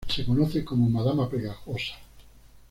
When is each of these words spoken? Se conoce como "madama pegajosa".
Se 0.09 0.25
conoce 0.25 0.65
como 0.65 0.89
"madama 0.89 1.29
pegajosa". 1.29 1.93